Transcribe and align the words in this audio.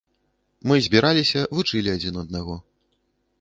Мы 0.71 0.79
збіраліся, 0.85 1.39
вучылі 1.59 1.93
адзін 1.97 2.19
аднаго. 2.23 2.57